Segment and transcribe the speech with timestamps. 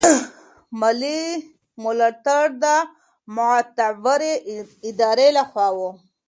[0.79, 1.21] مالي
[1.83, 2.65] ملاتړ د
[3.35, 4.33] معتبرې
[4.89, 5.79] ادارې له خوا و.